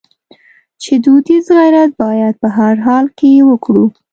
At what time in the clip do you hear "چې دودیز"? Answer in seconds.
0.81-1.45